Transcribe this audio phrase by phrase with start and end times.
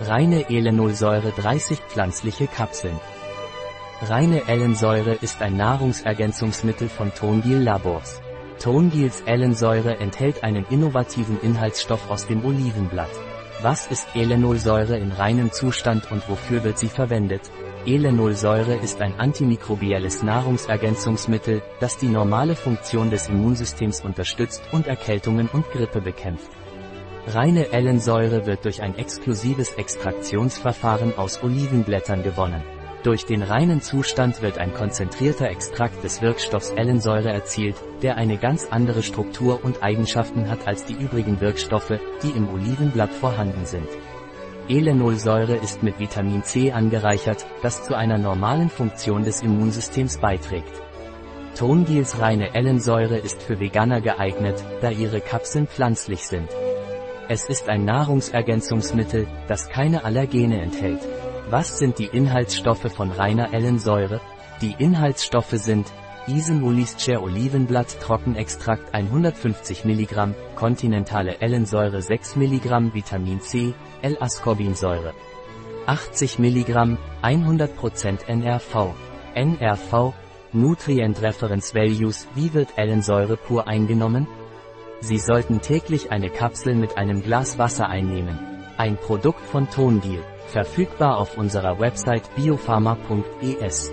[0.00, 2.98] Reine Elenolsäure 30 pflanzliche Kapseln.
[4.02, 8.20] Reine Ellensäure ist ein Nahrungsergänzungsmittel von Tongil Labors.
[8.58, 13.08] Tongils Ellensäure enthält einen innovativen Inhaltsstoff aus dem Olivenblatt.
[13.62, 17.42] Was ist Elenolsäure in reinem Zustand und wofür wird sie verwendet?
[17.86, 25.70] Elenolsäure ist ein antimikrobielles Nahrungsergänzungsmittel, das die normale Funktion des Immunsystems unterstützt und Erkältungen und
[25.70, 26.50] Grippe bekämpft.
[27.26, 32.62] Reine Ellensäure wird durch ein exklusives Extraktionsverfahren aus Olivenblättern gewonnen.
[33.02, 38.68] Durch den reinen Zustand wird ein konzentrierter Extrakt des Wirkstoffs Ellensäure erzielt, der eine ganz
[38.70, 43.88] andere Struktur und Eigenschaften hat als die übrigen Wirkstoffe, die im Olivenblatt vorhanden sind.
[44.68, 50.82] Elenolsäure ist mit Vitamin C angereichert, das zu einer normalen Funktion des Immunsystems beiträgt.
[51.58, 56.48] Tongils reine Ellensäure ist für Veganer geeignet, da ihre Kapseln pflanzlich sind.
[57.26, 61.00] Es ist ein Nahrungsergänzungsmittel, das keine Allergene enthält.
[61.48, 64.20] Was sind die Inhaltsstoffe von reiner Ellensäure?
[64.60, 65.86] Die Inhaltsstoffe sind
[66.26, 73.72] Isemolischer Olivenblatt Trockenextrakt 150 mg, kontinentale Ellensäure 6 mg Vitamin C,
[74.02, 75.14] L-Ascorbinsäure
[75.86, 78.94] 80 mg, 100% NRV.
[79.34, 80.12] NRV,
[80.52, 84.26] Nutrient Reference Values, wie wird Ellensäure pur eingenommen?
[85.06, 88.38] Sie sollten täglich eine Kapsel mit einem Glas Wasser einnehmen.
[88.78, 90.24] Ein Produkt von Tondeal.
[90.46, 93.92] Verfügbar auf unserer Website biopharma.es.